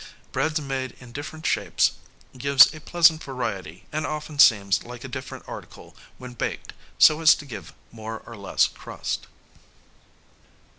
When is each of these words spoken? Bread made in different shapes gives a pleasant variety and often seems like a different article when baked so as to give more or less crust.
Bread 0.31 0.59
made 0.59 0.97
in 0.99 1.11
different 1.11 1.45
shapes 1.45 1.91
gives 2.35 2.73
a 2.73 2.81
pleasant 2.81 3.23
variety 3.23 3.85
and 3.91 4.03
often 4.07 4.39
seems 4.39 4.83
like 4.83 5.03
a 5.03 5.07
different 5.07 5.47
article 5.47 5.95
when 6.17 6.33
baked 6.33 6.73
so 6.97 7.21
as 7.21 7.35
to 7.35 7.45
give 7.45 7.71
more 7.91 8.23
or 8.25 8.35
less 8.35 8.65
crust. 8.65 9.27